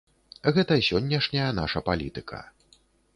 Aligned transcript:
Гэта 0.55 0.77
сённяшняя 0.87 1.45
наша 1.59 1.79
палітыка. 1.91 2.39